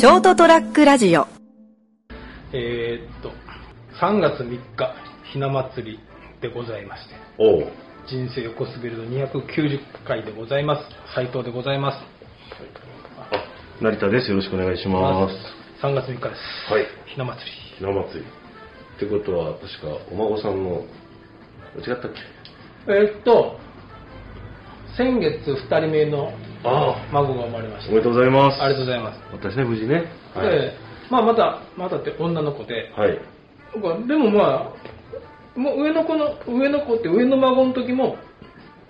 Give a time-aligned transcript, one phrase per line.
[0.00, 1.26] ショートトラックラジオ
[2.54, 3.32] えーっと、
[4.00, 4.94] 3月3日、
[5.30, 6.00] ひな祭り
[6.40, 7.70] でございまして、おう
[8.08, 10.84] 人生横滑りの290回でございます。
[11.14, 11.98] 斉藤でございます。
[13.18, 13.44] あ
[13.82, 15.34] 成田ですよろしくお願いします
[15.86, 16.72] 3月3日です。
[16.72, 17.52] はいひな祭り。
[17.76, 18.26] ひな祭り
[18.96, 20.82] ってことは確かお孫さんの
[21.76, 22.10] 違ったっ
[22.88, 22.90] け？
[22.90, 23.60] えーっと、
[24.96, 26.32] 先月2人目の
[26.64, 27.90] あ孫が生まれました。
[27.90, 28.62] おめでとうございます。
[28.62, 29.20] ありがとうございます。
[29.32, 30.04] 私ね無事ね。
[30.34, 30.72] はい、で、
[31.10, 33.18] まあまた、またって女の子で、はい、
[34.06, 34.74] でもま
[35.56, 38.16] あ、もう上の子の、上の子って上の孫の時も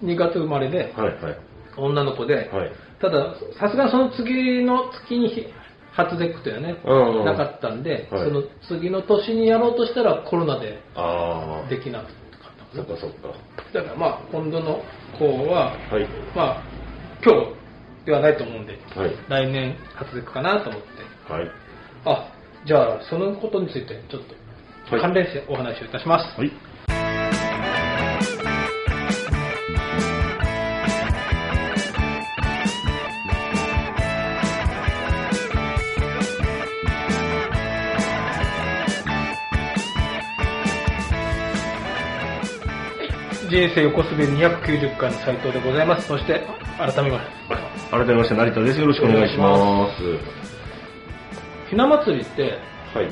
[0.03, 1.37] 2月生まれで、はいはい。
[1.77, 2.73] 女の子で、はい。
[3.01, 5.47] ただ、さすがにその次の月にひ
[5.93, 7.25] 初節句というのはね、うんうん。
[7.25, 8.29] なかったんで、はい。
[8.29, 11.69] その次の年にやろうとしたらコロナでああ。
[11.69, 12.09] できなかっ
[12.73, 13.29] たそっかそっか。
[13.73, 14.83] だからまあ、今度の
[15.19, 16.07] 子は、はい。
[16.35, 16.63] まあ、
[17.25, 17.60] 今日
[18.05, 19.15] ではないと思うんで、はい。
[19.29, 21.51] 来年初節句かなと思って、はい。
[22.05, 22.33] あ、
[22.65, 24.35] じゃあそのことについてちょっと
[24.91, 25.01] はい。
[25.03, 26.41] 関連してお話をいたします。
[26.41, 26.53] はい。
[43.51, 46.07] 人生横滑り290回の斉藤でございます。
[46.07, 46.41] そして、
[46.81, 48.81] 改めまして、改めまして成田です。
[48.81, 50.01] よろしくお願いします。
[51.69, 52.59] ひな祭りって、
[52.95, 53.11] はい。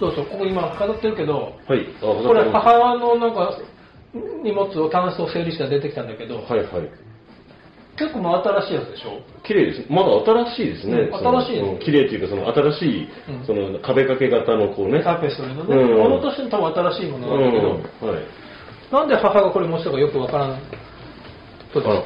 [0.00, 1.86] そうそう、ここ今飾ってるけど、はい。
[1.98, 3.56] あこれ母のなんか
[4.42, 6.90] 荷物をタンスを整理したら出てきたんだけど、はいはい。
[7.96, 9.20] 結構もう新しいやつでしょ？
[9.46, 9.86] 綺麗です。
[9.88, 13.46] まだ新しいですね、うん新しいうん綺麗っていうかその新しい、うん。
[13.46, 15.04] その壁掛け型のこうね。
[15.04, 18.14] ターペストリーのね、うんものとしての多分新しいものなんだけど、うん。
[18.16, 18.24] はい。
[18.90, 20.60] なんで母がこれ持ちたかよくわからない？
[21.72, 22.02] とあら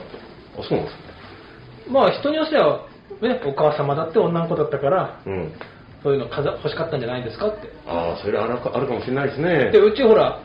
[0.59, 1.03] あそうなんですか
[1.91, 2.87] まあ人によっては、
[3.20, 5.53] ね、お母様だって女の子だったから、うん。
[6.03, 7.69] そういうの飾欲しかったんじゃないですかって。
[7.87, 9.71] ああそれあるかあるかもしれないですね。
[9.71, 10.41] で、うちほら、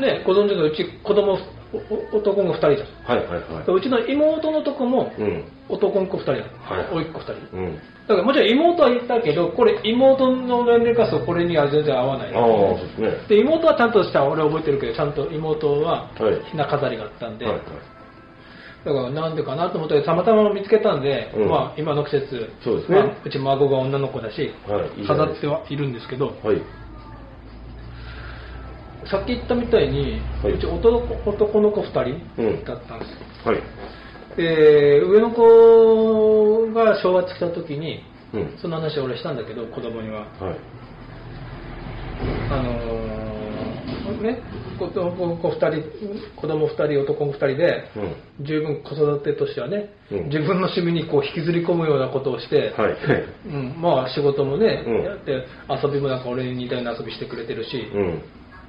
[0.00, 1.38] ね、ご存知のうち子供、
[1.72, 1.76] お
[2.14, 3.16] お男の子2人じゃん。
[3.16, 3.66] はいはいはい。
[3.66, 5.44] でうちの妹のとこもうん。
[5.68, 7.08] 男の子2人だ、はいおい。
[7.08, 7.56] っ子2人。
[7.56, 7.74] うん。
[7.76, 12.34] だからもちろん妹は言ったけど、これ妹の年齢化すとこれには全然合わない。
[12.34, 13.26] ああそうですね。
[13.28, 16.44] で、妹はちゃんとした、俺覚えてるけど、ちゃんと妹ははい。
[16.50, 17.62] ひな飾りがあったんで、はいはい
[18.84, 21.48] だからなんでかなと思ってたまたま見つけたんで、うん。
[21.48, 22.98] まあ今の季節、そうですね。
[22.98, 25.48] まあうち孫が女の子だし、はいいいじゃないですか。
[25.48, 26.62] 飾ってはいるんですけど、はい。
[29.10, 30.52] さっき言ったみたいに、はい。
[30.54, 32.56] うち男男の子2うん。
[32.58, 33.10] 人だったんです
[33.46, 33.52] よ。
[33.52, 33.62] はい。
[34.36, 38.02] で、上の子が正月来た時に、
[38.34, 38.58] うん。
[38.60, 40.20] その話を俺したんだけど、子供には。
[40.20, 40.28] はい。
[42.50, 43.01] あのー
[44.20, 44.42] ね、
[44.78, 45.82] 子供子2人、
[46.36, 47.84] 子供2人、男の子2人で、
[48.38, 48.44] うん。
[48.44, 50.24] 十分子育てとしてはね、うん。
[50.24, 52.96] 自分の趣味にこう引きずり込むようなことをして、はい。
[53.46, 55.04] うん、まあ仕事もね、うん。
[55.04, 58.22] やって遊びもなんか俺に似たような遊びしてくれてるし、うん。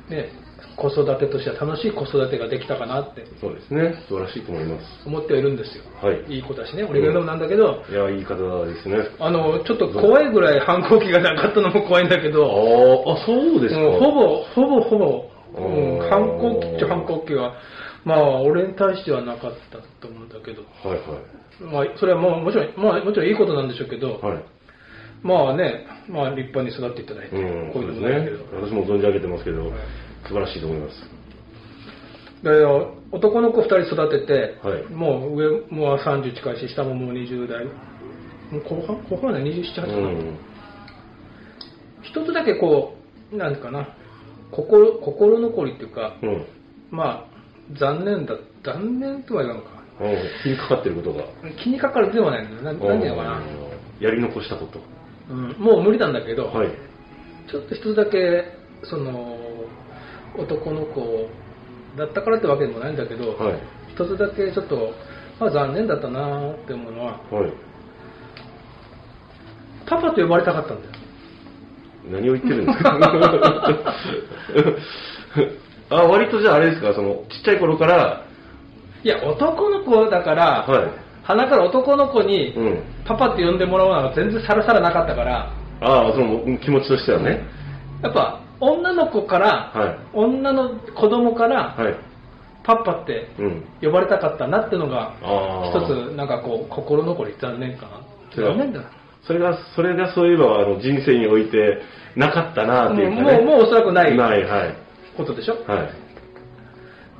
[0.09, 0.29] ね、
[0.75, 3.95] 子育てとしては楽しい子育てができたかなってそうですね。
[4.07, 4.85] 素晴らしいと思います。
[5.05, 5.83] 思ってはいるんですよ。
[6.01, 6.39] はい。
[6.39, 8.97] い子だしね、俺が言うのもなんだけど、いやいい方ですね。
[9.19, 12.45] あの、ちょっと怖いぐらい反抗期がなかったのも怖いんだけあど、
[13.07, 13.81] ああそうですか。
[13.81, 17.55] うんほぼ、ほぼほぼ、うん反抗期っちゃ反抗期は、
[18.05, 20.99] まあ、俺に対してはなかったと思うんだけど、はい
[21.63, 24.33] まあ、それはもうもちろん、まあ、もちろんいいことなんでしょうけど、はい。
[24.35, 24.43] はい
[25.23, 28.43] まあね、まあ立派に育っていただいて、うんこういうことなんだけど。
[28.61, 29.71] 私も存じ上げてますけどはい
[30.27, 31.23] 素晴らしいと思います。
[32.43, 32.65] で
[33.11, 34.83] 男の子2人育てて、はい。
[34.91, 39.93] もう上もう30近いし、下ももう20代、もう後半、後半はね、27、8かな。
[39.93, 40.37] うん。
[42.01, 42.95] 一つだけこ
[43.31, 43.95] う、なんかな、
[44.55, 46.45] 心心残りっていうか、うん。
[46.91, 49.69] まあ、残念だ、残念とは言わんか。
[50.01, 50.15] うん。
[50.43, 51.25] 気にかかってることが。
[51.63, 52.61] 気にかかるではないんだよ。
[52.61, 52.79] ななん。
[52.79, 53.43] ていうのかな、うん
[53.99, 54.79] やり残したこと。
[55.29, 55.55] うん。
[55.59, 56.69] もう無理なんだけど、はい。
[57.49, 58.43] ちょっと一つだけ、
[58.83, 59.37] その、
[60.37, 61.29] 男の子
[61.97, 63.59] だったからってわけでもないんだけど、はい。
[63.93, 64.93] 一つだけちょっと、
[65.39, 67.53] まあ残念だったなって思うのは、はい。
[69.85, 71.02] パパと呼ばれたかったんだよ。
[72.11, 72.99] 何を言ってるんですか
[75.89, 76.93] あ割とじゃああれですか？
[76.93, 78.25] そのちっちゃい頃から。
[79.03, 80.91] いや、男の子だから、はい。
[81.23, 82.83] 鼻から男の子に、うん。
[83.05, 85.51] パパって呼んでもらうのは全然さらさらなかったから、
[85.81, 87.41] ああその気持ちとしてはね。
[88.01, 89.97] やっぱ女の子から、はい。
[90.13, 91.95] 女の子供から、はい。
[92.63, 93.63] パパってうん。
[93.81, 95.15] 呼ばれたかったなってのが、
[95.69, 97.99] 一つなんかこう、心残り残念かな。
[98.35, 98.89] 残念だな。
[99.25, 101.81] それがそれがそういえばあの人生において
[102.15, 104.75] なかったなっていうかねもう、もうおそらくないないはい
[105.15, 105.55] ことでしょ？
[105.65, 105.89] はい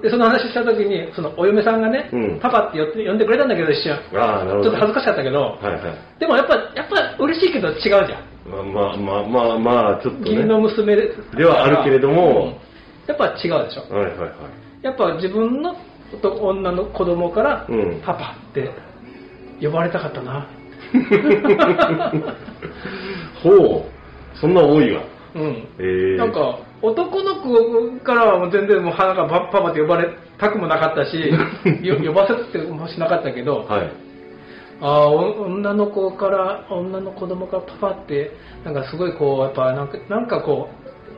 [0.02, 3.94] で、その話した時に、そのお嫁さんがね、うんパパって呼って呼んでくれたんだけど、一瞬。
[4.20, 4.64] ああ、なるほど。
[4.64, 6.20] ちょっと恥ずかしかったけど、はいはい。
[6.20, 8.06] でもやっぱ、やっぱ嬉しいけど違うじゃん。
[8.52, 10.32] まあまあまあまあまあ、ちょっとね。
[10.32, 12.60] 義理の娘でではあるけれども、
[13.08, 13.96] やっぱ違うでしょ？
[13.96, 14.32] はいはいはい。
[14.82, 15.74] やっぱ自分の
[16.22, 18.72] 男女の子供から、うんパパって
[19.62, 20.50] 呼ばれたかったな。
[23.44, 25.04] ほう、そんな多いわ。
[25.36, 25.68] うん。
[25.80, 31.18] えー、なんか、男の子からはもう全然もう鼻がパパパって呼ばれたくもなかったし、
[31.82, 33.90] よ呼ばせてもしなかったけど、はい。
[34.82, 38.32] あ女の子から、女の子供からパパって、
[38.66, 40.68] なんかすごいこう、やっぱなんか、なんかこ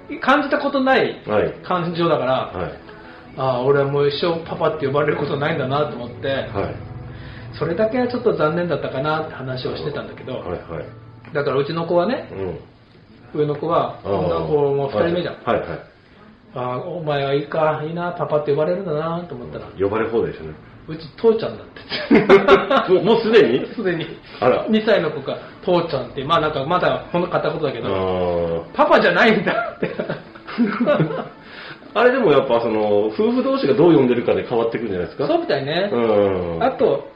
[0.09, 1.51] う、感じたことないはい。
[1.63, 2.71] 感情だから、はい。
[3.37, 6.45] ああ、俺はもう一生パパって呼ばれることないんだなと思って、はい。
[7.57, 11.33] それだけはちょっと残念だったかなって話をしてたんだけど、はいはい。
[11.33, 12.29] だからうちの子はね、
[13.33, 13.39] うん。
[13.39, 15.35] 上の子は、女の子も二人目じゃん。
[15.43, 15.67] はいはい。
[16.55, 20.55] ああ、お前はいいか、いいな、パパって呼ばれるんだなと思ったら、呼ばれ放題ですよね。
[20.87, 21.67] うち父ちゃんだっ
[22.87, 22.93] て。
[23.03, 23.65] もうすでに？
[23.73, 24.05] すでに。
[24.39, 29.89] あら2歳の子が父ちゃんって、まあなんかまだほんの片言だけあど、ーパパじゃないんだって。
[31.95, 35.27] あれでもやっぱその、夫婦同士がどう呼んでるかで変わってくるんじゃないですか？
[35.27, 35.89] そうみたいね。
[35.91, 36.63] うん。
[36.63, 37.07] あと、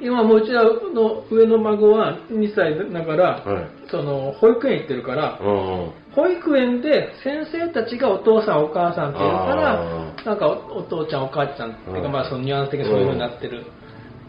[0.00, 3.68] 今もううちらの上の孫は2歳だから、はい。
[3.90, 5.92] その保育園行ってるから、うん。
[6.12, 13.64] 保育園で先生たちがお父さんお母さんって言うからあ、なんかおお父ちゃんお母ちゃんっていうか、うんまあそのニュアンス的にそういう風になってる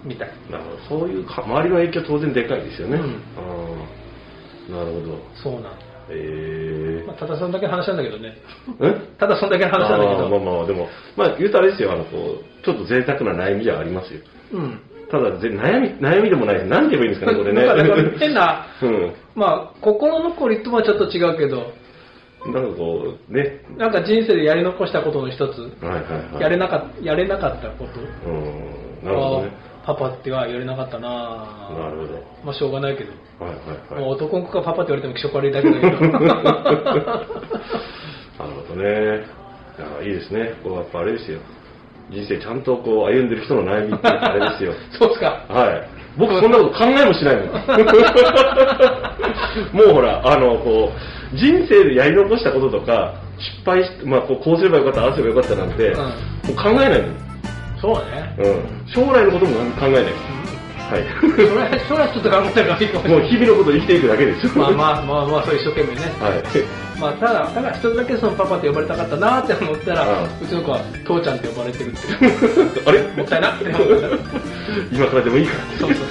[0.04, 0.30] みたい。
[0.50, 1.02] なるほど。
[1.02, 2.98] そういうか、周りの影響当然でかいですよね。
[2.98, 5.20] うんなるほど。
[5.42, 5.70] そうなんだ。
[6.10, 8.38] えまあ、ただそんだけの話なんだけどね。
[9.18, 10.30] ただそんだけの話なんだけど。
[10.30, 14.22] まあまあ、でも、まあ言うとあれですよ、あの、こう、ちょっと贅沢な悩みじゃありますよ。
[14.54, 14.80] うん。
[15.10, 16.68] ただ、ぜ悩み、悩みでもないです。
[16.68, 18.18] 何て言えばいいんですかね、これね。
[18.20, 19.14] 変な、 うん。
[19.36, 21.72] まあ、心残りとはちょっと違うけど、
[22.46, 23.62] なんかこう、ね。
[23.78, 26.02] なんか人生でやり残したことの一つ、はいはい
[26.34, 26.42] はい。
[26.42, 28.00] やれなかやれなかったこと、
[28.30, 28.44] うん。
[29.04, 29.52] なるほどね。
[29.86, 32.24] パパってはやれなかったななぁるほど。
[32.44, 33.12] まあしょうがないけど。
[33.40, 34.04] はいはいはい。
[34.04, 36.12] もう男の子がパパって言われても気色悪いだけだけど。
[36.20, 36.34] なる
[38.68, 39.26] ほどね。
[40.04, 40.54] いいですね。
[40.64, 41.40] こうやっぱあれですよ。
[42.10, 44.74] 人生ちゃんとこう歩んでる人の悩みってあれですよ。
[44.98, 45.44] そうっすか。
[45.50, 45.90] はい。
[46.18, 47.46] 僕そんなこと考えもしないもん。
[49.78, 50.92] もうほら、あの、こ
[51.34, 56.04] う、人生でやり残したこととか、失敗し、まあこうこうすればよかった、ああすればよかったなんて、うんも
[56.54, 57.12] う考えないもん。
[57.80, 58.02] そうね。
[58.40, 58.66] うん。
[58.88, 60.04] 将来のことも考えない。
[60.90, 61.06] はい。
[61.20, 63.20] それは、それはちょっと考えた方がいいかもしれない。
[63.20, 64.52] もう日々のこと生きていくだけですよ。
[64.56, 66.02] まあまあまあまあ、そう一生懸命ね。
[66.20, 66.44] はい。
[67.00, 72.00] まあ、ただ、ただ一つだけそのパパって呼ばれたかったなって思ったら、ううちの子は父ちゃんって呼ばれてるって。
[72.90, 73.02] あれ？
[73.16, 74.08] もったいなって思った。
[74.92, 75.54] 今からでもいいか？
[75.58, 75.64] ら。
[75.80, 76.06] そうそう。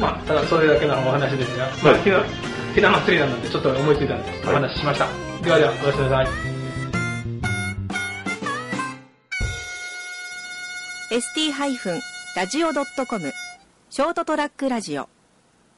[0.00, 2.22] まあ、ただそれだけのお話ですが、まあ、はいひな、
[2.74, 5.06] ひな祭りなのでちょっと思いついたんでお話ししました。
[5.42, 6.26] ではでは、おやすみなさい。
[11.08, 13.32] ST-radio.com
[13.96, 15.15] ショートトラックラジオ。